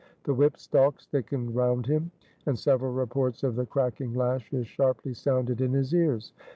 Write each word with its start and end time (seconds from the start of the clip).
The 0.23 0.33
whip 0.33 0.57
stalks 0.57 1.05
thickened 1.05 1.55
around 1.55 1.85
him, 1.85 2.09
and 2.47 2.57
several 2.57 2.91
reports 2.91 3.43
of 3.43 3.55
the 3.55 3.67
cracking 3.67 4.15
lashes 4.15 4.65
sharply 4.65 5.13
sounded 5.13 5.61
in 5.61 5.73
his 5.73 5.93
ears. 5.93 6.33